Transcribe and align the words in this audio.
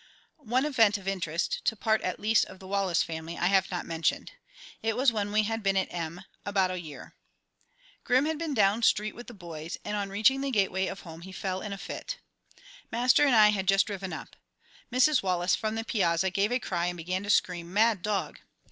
One 0.39 0.65
event 0.65 0.97
of 0.97 1.07
interest, 1.07 1.63
to 1.65 1.75
part 1.75 2.01
at 2.01 2.19
least 2.19 2.45
of 2.45 2.57
the 2.57 2.65
Wallace 2.67 3.03
family, 3.03 3.37
I 3.37 3.45
have 3.45 3.69
not 3.69 3.85
mentioned. 3.85 4.31
It 4.81 4.97
was 4.97 5.11
when 5.11 5.31
we 5.31 5.43
had 5.43 5.61
been 5.61 5.77
at 5.77 5.93
M 5.93 6.21
about 6.43 6.71
a 6.71 6.79
year. 6.81 7.13
Grim 8.03 8.25
had 8.25 8.39
been 8.39 8.55
down 8.55 8.81
street 8.81 9.13
with 9.13 9.27
the 9.27 9.35
boys, 9.35 9.77
and 9.85 9.95
on 9.95 10.09
reaching 10.09 10.41
the 10.41 10.49
gateway 10.49 10.87
of 10.87 11.01
home 11.01 11.21
he 11.21 11.31
fell 11.31 11.61
in 11.61 11.71
a 11.71 11.77
fit. 11.77 12.17
Master 12.91 13.27
and 13.27 13.35
I 13.35 13.49
had 13.49 13.67
just 13.67 13.85
driven 13.85 14.11
up. 14.11 14.35
Mrs. 14.91 15.21
Wallace, 15.21 15.55
from 15.55 15.75
the 15.75 15.83
piazza, 15.85 16.31
gave 16.31 16.51
a 16.51 16.57
cry 16.57 16.87
and 16.87 16.97
began 16.97 17.21
to 17.21 17.29
scream, 17.29 17.71
"Mad 17.71 18.01
dog." 18.01 18.39